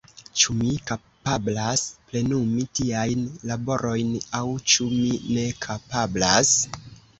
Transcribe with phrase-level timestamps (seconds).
[0.43, 4.43] Ĉu mi kapablas plenumi tiajn laborojn aŭ
[4.73, 6.59] ĉu mi ne kapablas?